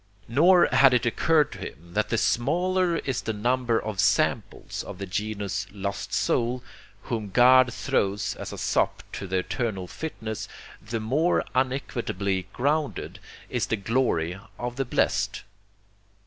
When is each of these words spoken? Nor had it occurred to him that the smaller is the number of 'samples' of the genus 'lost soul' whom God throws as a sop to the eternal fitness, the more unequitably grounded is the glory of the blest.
Nor 0.27 0.65
had 0.65 0.95
it 0.95 1.05
occurred 1.05 1.51
to 1.51 1.59
him 1.59 1.93
that 1.93 2.09
the 2.09 2.17
smaller 2.17 2.95
is 2.95 3.21
the 3.21 3.33
number 3.33 3.79
of 3.79 3.99
'samples' 3.99 4.81
of 4.81 4.97
the 4.97 5.05
genus 5.05 5.67
'lost 5.71 6.11
soul' 6.11 6.63
whom 7.03 7.29
God 7.29 7.71
throws 7.71 8.33
as 8.37 8.51
a 8.51 8.57
sop 8.57 9.03
to 9.11 9.27
the 9.27 9.37
eternal 9.37 9.85
fitness, 9.87 10.47
the 10.81 10.99
more 10.99 11.43
unequitably 11.53 12.47
grounded 12.51 13.19
is 13.47 13.67
the 13.67 13.75
glory 13.77 14.39
of 14.57 14.75
the 14.75 14.85
blest. 14.85 15.43